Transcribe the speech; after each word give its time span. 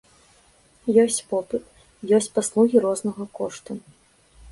Ёсць 1.03 1.19
попыт, 1.33 1.63
ёсць 2.19 2.29
паслугі 2.37 2.77
рознага 2.87 3.23
кошту. 3.41 3.77